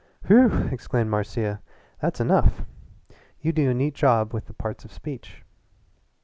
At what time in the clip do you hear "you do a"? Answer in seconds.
3.39-3.73